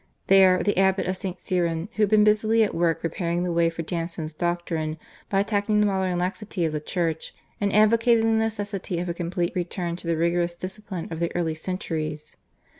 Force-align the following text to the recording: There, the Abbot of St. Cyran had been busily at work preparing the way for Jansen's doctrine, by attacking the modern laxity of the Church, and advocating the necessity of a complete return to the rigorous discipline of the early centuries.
There, 0.25 0.63
the 0.63 0.79
Abbot 0.79 1.05
of 1.05 1.15
St. 1.15 1.39
Cyran 1.39 1.87
had 1.93 2.09
been 2.09 2.23
busily 2.23 2.63
at 2.63 2.73
work 2.73 3.01
preparing 3.01 3.43
the 3.43 3.51
way 3.51 3.69
for 3.69 3.83
Jansen's 3.83 4.33
doctrine, 4.33 4.97
by 5.29 5.39
attacking 5.41 5.79
the 5.79 5.85
modern 5.85 6.17
laxity 6.17 6.65
of 6.65 6.73
the 6.73 6.79
Church, 6.79 7.35
and 7.61 7.71
advocating 7.71 8.21
the 8.25 8.43
necessity 8.45 8.97
of 8.97 9.09
a 9.09 9.13
complete 9.13 9.53
return 9.55 9.95
to 9.97 10.07
the 10.07 10.17
rigorous 10.17 10.55
discipline 10.55 11.07
of 11.11 11.19
the 11.19 11.29
early 11.35 11.53
centuries. 11.53 12.35